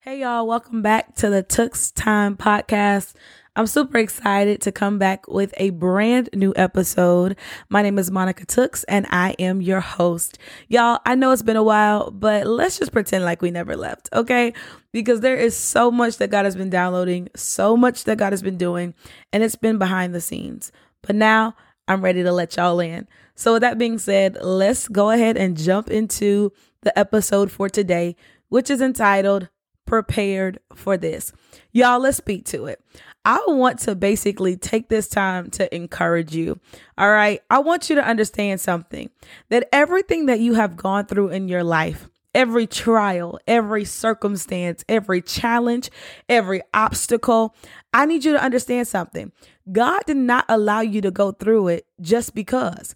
[0.00, 3.14] Hey y'all, welcome back to the Tookes Time podcast.
[3.54, 7.36] I'm super excited to come back with a brand new episode.
[7.68, 10.38] My name is Monica Tookes and I am your host.
[10.68, 14.08] Y'all, I know it's been a while, but let's just pretend like we never left,
[14.14, 14.54] okay?
[14.90, 18.42] Because there is so much that God has been downloading, so much that God has
[18.42, 18.94] been doing,
[19.34, 20.72] and it's been behind the scenes.
[21.02, 21.54] But now
[21.86, 23.06] I'm ready to let y'all in.
[23.34, 28.16] So, with that being said, let's go ahead and jump into the episode for today,
[28.48, 29.50] which is entitled
[29.84, 31.32] prepared for this.
[31.72, 32.80] Y'all, let's speak to it.
[33.24, 36.58] I want to basically take this time to encourage you.
[36.98, 37.40] All right.
[37.50, 39.10] I want you to understand something
[39.48, 45.22] that everything that you have gone through in your life, every trial, every circumstance, every
[45.22, 45.90] challenge,
[46.28, 47.54] every obstacle,
[47.92, 49.30] I need you to understand something.
[49.70, 52.94] God did not allow you to go through it just because.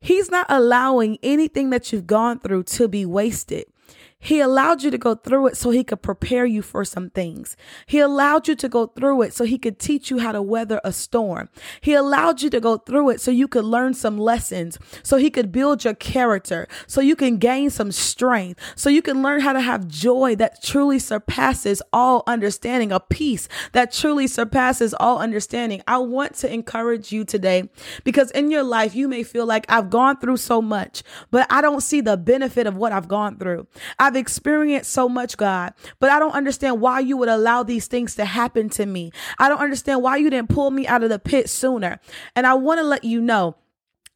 [0.00, 3.66] He's not allowing anything that you've gone through to be wasted.
[4.20, 7.56] He allowed you to go through it so he could prepare you for some things.
[7.86, 10.80] He allowed you to go through it so he could teach you how to weather
[10.82, 11.48] a storm.
[11.80, 15.30] He allowed you to go through it so you could learn some lessons, so he
[15.30, 19.52] could build your character, so you can gain some strength, so you can learn how
[19.52, 25.80] to have joy that truly surpasses all understanding, a peace that truly surpasses all understanding.
[25.86, 27.70] I want to encourage you today
[28.02, 31.60] because in your life, you may feel like I've gone through so much, but I
[31.60, 33.68] don't see the benefit of what I've gone through.
[34.08, 38.14] I've experienced so much, God, but I don't understand why you would allow these things
[38.14, 39.12] to happen to me.
[39.38, 42.00] I don't understand why you didn't pull me out of the pit sooner.
[42.34, 43.56] And I want to let you know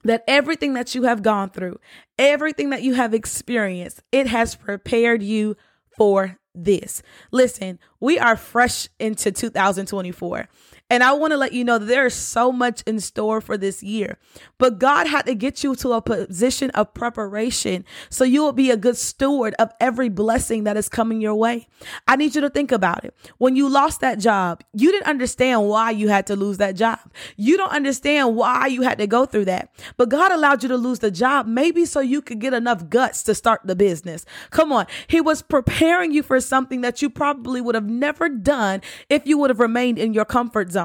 [0.04, 1.78] that everything that you have gone through,
[2.18, 5.58] everything that you have experienced, it has prepared you
[5.94, 7.02] for this.
[7.30, 10.48] Listen, we are fresh into 2024.
[10.92, 13.56] And I want to let you know that there is so much in store for
[13.56, 14.18] this year.
[14.58, 18.70] But God had to get you to a position of preparation so you will be
[18.70, 21.66] a good steward of every blessing that is coming your way.
[22.06, 23.16] I need you to think about it.
[23.38, 27.00] When you lost that job, you didn't understand why you had to lose that job.
[27.38, 29.74] You don't understand why you had to go through that.
[29.96, 33.22] But God allowed you to lose the job maybe so you could get enough guts
[33.22, 34.26] to start the business.
[34.50, 34.86] Come on.
[35.06, 39.38] He was preparing you for something that you probably would have never done if you
[39.38, 40.81] would have remained in your comfort zone.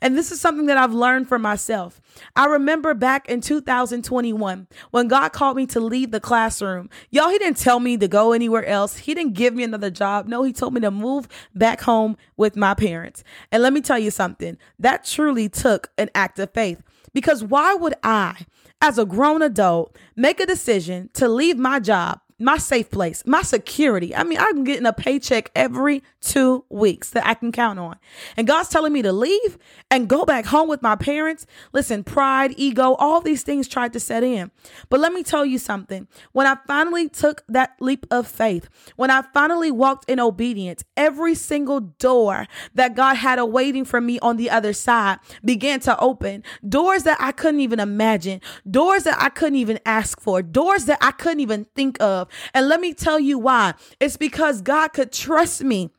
[0.00, 2.00] And this is something that I've learned for myself.
[2.36, 6.90] I remember back in 2021 when God called me to leave the classroom.
[7.10, 8.98] Y'all, He didn't tell me to go anywhere else.
[8.98, 10.26] He didn't give me another job.
[10.26, 13.24] No, He told me to move back home with my parents.
[13.50, 16.82] And let me tell you something that truly took an act of faith
[17.12, 18.46] because why would I?
[18.80, 23.40] As a grown adult, make a decision to leave my job my safe place, my
[23.40, 24.14] security.
[24.14, 27.96] I mean, I'm getting a paycheck every two weeks that I can count on.
[28.36, 29.56] And God's telling me to leave
[29.90, 31.46] and go back home with my parents.
[31.72, 34.50] Listen, pride, ego, all these things tried to set in.
[34.90, 36.06] But let me tell you something.
[36.32, 41.34] When I finally took that leap of faith, when I finally walked in obedience, every
[41.34, 46.44] single door that God had awaiting for me on the other side began to open.
[46.68, 50.98] Doors that I couldn't even imagine, doors that I couldn't even ask for, doors that
[51.00, 52.28] I couldn't even think of.
[52.52, 53.74] And let me tell you why.
[54.00, 55.90] It's because God could trust me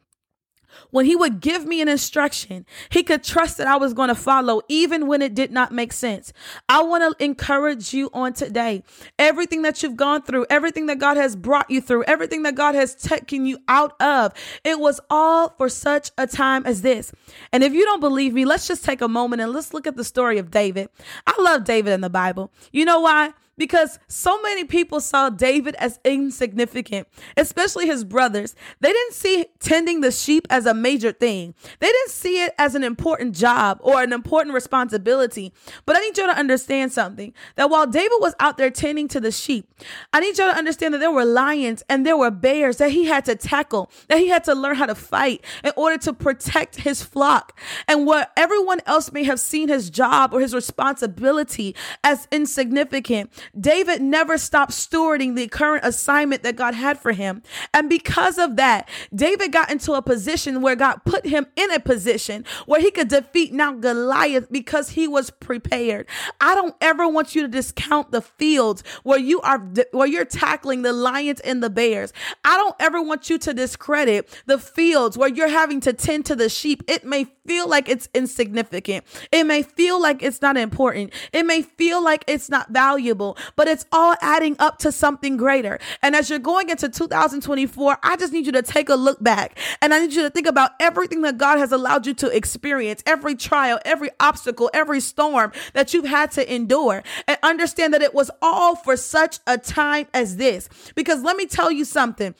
[0.92, 4.16] when he would give me an instruction, he could trust that I was going to
[4.16, 6.34] follow even when it did not make sense.
[6.70, 8.84] I want to encourage you on today.
[9.20, 12.76] Everything that you've gone through, everything that God has brought you through, everything that God
[12.76, 14.34] has taken you out of,
[14.64, 17.12] it was all for such a time as this.
[17.52, 19.96] And if you don't believe me, let's just take a moment and let's look at
[19.96, 20.90] the story of David.
[21.28, 22.52] I love David in the Bible.
[22.72, 23.34] You know why?
[23.58, 27.08] Because so many people saw David as insignificant,
[27.38, 28.56] especially his brothers.
[28.80, 32.76] They didn't see tending the sheep as a major thing, they didn't see it as
[32.76, 35.54] an important job or an important responsibility.
[35.86, 39.20] But I need you to understand something that while David was out there tending to
[39.20, 39.70] the sheep,
[40.14, 43.06] I need you to understand that there were lions and there were bears that he
[43.06, 46.78] had to tackle, that he had to learn how to fight in order to protect
[46.78, 47.58] his flock.
[47.88, 54.02] And what everyone else may have seen his job or his responsibility as insignificant, David
[54.02, 57.44] never stopped stewarding the current assignment that God had for him.
[57.74, 61.80] And because of that, David got into a position where God put him in a
[61.80, 66.08] position where he could defeat now Goliath because he was prepared.
[66.42, 69.60] I don't ever want you to discount the fields where you are
[69.92, 72.14] where you're tackling the lions and the bears.
[72.44, 76.36] I don't ever want you to discredit the fields where you're having to tend to
[76.36, 76.84] the sheep.
[76.88, 79.06] It may feel like it's insignificant.
[79.32, 81.14] It may feel like it's not important.
[81.32, 85.80] It may feel like it's not valuable, but it's all adding up to something greater.
[86.02, 89.58] And as you're going into 2024, I just need you to take a look back
[89.82, 93.04] and I need you to think about everything that God has allowed you to experience,
[93.06, 98.14] every trial, every obstacle, every storm that you've had to endure, and understand that it
[98.14, 100.70] was all for such a time as this.
[100.96, 102.36] Because let me tell you something.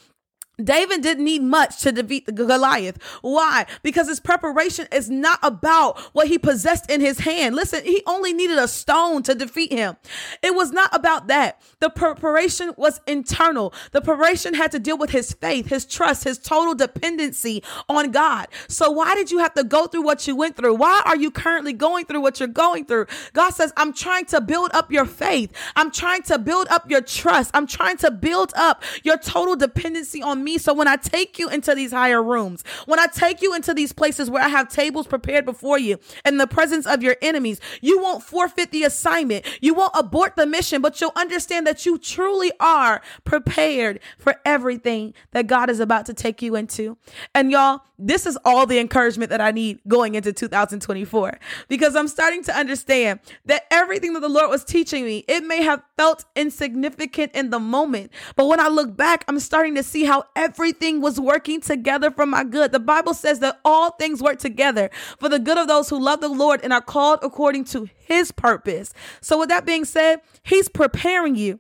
[0.64, 3.02] David didn't need much to defeat the Goliath.
[3.22, 3.66] Why?
[3.84, 7.56] Because his preparation is not about what he possessed in his hand.
[7.56, 9.98] Listen, he only needed a stone to defeat him.
[10.42, 11.62] It was not about that.
[11.80, 13.74] The preparation was internal.
[13.92, 18.48] The preparation had to deal with his faith, his trust, his total dependency on God.
[18.68, 20.76] So why did you have to go through what you went through?
[20.76, 23.08] Why are you currently going through what you're going through?
[23.34, 25.52] God says, I'm trying to build up your faith.
[25.76, 27.52] I'm trying to build up your trust.
[27.54, 30.58] I'm trying to build up your total dependency on me.
[30.58, 33.92] So when I take you into these higher rooms, when I take you into these
[33.92, 38.00] places where I have tables prepared before you in the presence of your enemies, you
[38.02, 39.46] won't forfeit the assignment.
[39.60, 45.14] You won't abort the mission, but you'll understand that you truly are prepared for everything
[45.32, 46.98] that God is about to take you into.
[47.34, 52.08] And y'all, this is all the encouragement that I need going into 2024 because I'm
[52.08, 56.26] starting to understand that everything that the Lord was teaching me, it may have felt
[56.36, 61.02] insignificant in the moment, but when I look back, I'm starting to see how everything
[61.02, 62.72] was working together for my good.
[62.72, 64.90] The Bible says that all things work together
[65.20, 68.32] for the good of those who love the Lord and are called according to his
[68.32, 68.94] purpose.
[69.22, 71.60] So, with that being said, he's preparing you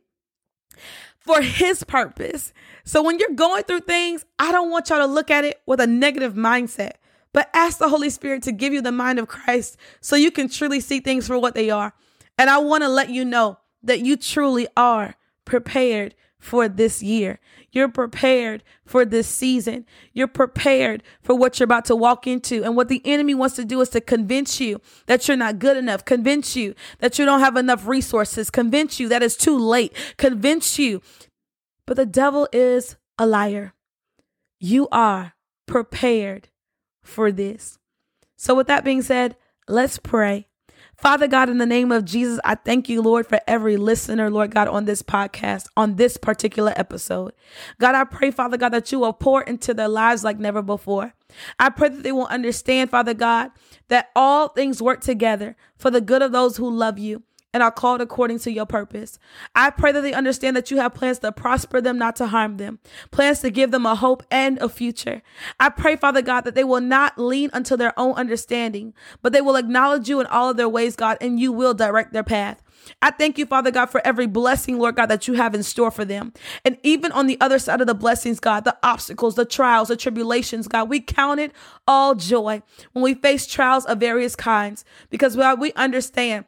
[1.25, 2.53] for his purpose.
[2.83, 5.79] So when you're going through things, I don't want y'all to look at it with
[5.79, 6.93] a negative mindset,
[7.33, 10.47] but ask the Holy Spirit to give you the mind of Christ so you can
[10.47, 11.93] truly see things for what they are.
[12.37, 15.15] And I want to let you know that you truly are
[15.45, 17.39] prepared for this year.
[17.71, 19.85] You're prepared for this season.
[20.13, 22.63] You're prepared for what you're about to walk into.
[22.63, 25.75] And what the enemy wants to do is to convince you that you're not good
[25.75, 29.93] enough, convince you that you don't have enough resources, convince you that it's too late,
[30.17, 31.01] convince you.
[31.87, 33.73] But the devil is a liar.
[34.59, 35.33] You are
[35.65, 36.49] prepared
[37.03, 37.79] for this.
[38.37, 39.35] So, with that being said,
[39.67, 40.47] let's pray.
[40.97, 44.51] Father God, in the name of Jesus, I thank you, Lord, for every listener, Lord
[44.51, 47.33] God, on this podcast, on this particular episode.
[47.79, 51.13] God, I pray, Father God, that you will pour into their lives like never before.
[51.59, 53.51] I pray that they will understand, Father God,
[53.89, 57.23] that all things work together for the good of those who love you
[57.55, 59.17] and are called according to your purpose.
[59.55, 62.57] I pray that they understand that you have plans to prosper them, not to harm
[62.57, 62.79] them,
[63.11, 65.21] plans to give them a hope and a future.
[65.57, 69.39] I pray, Father God, that they will not lean unto their own understanding, but they
[69.39, 72.61] will acknowledge you in all of their ways, God, and you will direct their path.
[73.01, 75.91] I thank you, Father God, for every blessing, Lord God, that you have in store
[75.91, 76.33] for them.
[76.65, 79.95] And even on the other side of the blessings, God, the obstacles, the trials, the
[79.95, 81.53] tribulations, God, we count it
[81.87, 82.61] all joy
[82.91, 86.45] when we face trials of various kinds because God, we understand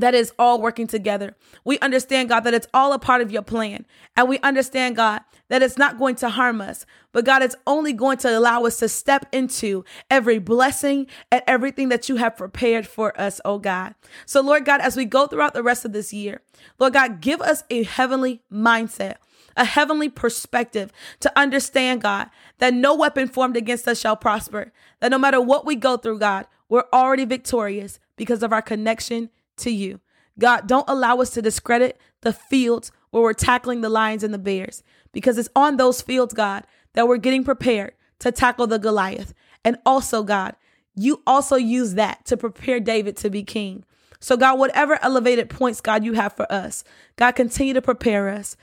[0.00, 1.36] that is all working together.
[1.64, 3.86] We understand, God, that it's all a part of your plan.
[4.16, 7.92] And we understand, God, that it's not going to harm us, but God, it's only
[7.92, 12.86] going to allow us to step into every blessing and everything that you have prepared
[12.86, 13.94] for us, oh God.
[14.26, 16.42] So, Lord God, as we go throughout the rest of this year,
[16.78, 19.16] Lord God, give us a heavenly mindset
[19.56, 24.72] a heavenly perspective to understand, God, that no weapon formed against us shall prosper.
[25.00, 29.28] That no matter what we go through, God, we're already victorious because of our connection
[29.60, 30.00] to you.
[30.38, 34.38] God, don't allow us to discredit the fields where we're tackling the lions and the
[34.38, 36.64] bears because it's on those fields, God,
[36.94, 39.34] that we're getting prepared to tackle the Goliath.
[39.64, 40.56] And also, God,
[40.94, 43.84] you also use that to prepare David to be king.
[44.20, 46.84] So, God, whatever elevated points, God, you have for us,
[47.16, 48.56] God, continue to prepare us.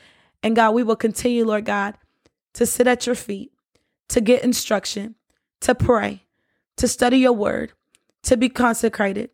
[0.43, 1.95] And God, we will continue, Lord God,
[2.53, 3.51] to sit at your feet,
[4.09, 5.15] to get instruction,
[5.61, 6.25] to pray,
[6.77, 7.73] to study your word,
[8.23, 9.31] to be consecrated,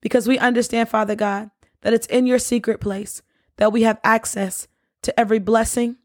[0.00, 1.50] because we understand, Father God,
[1.82, 3.22] that it's in your secret place
[3.56, 4.68] that we have access
[5.02, 5.96] to every blessing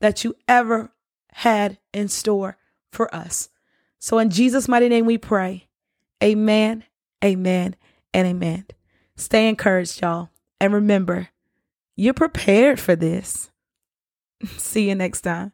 [0.00, 0.92] that you ever
[1.32, 2.56] had in store
[2.90, 3.48] for us.
[3.98, 5.68] So in Jesus' mighty name we pray.
[6.22, 6.84] Amen,
[7.24, 7.76] amen,
[8.12, 8.66] and amen.
[9.16, 10.30] Stay encouraged, y'all.
[10.60, 11.28] And remember,
[11.96, 13.50] you're prepared for this.
[14.56, 15.52] See you next time.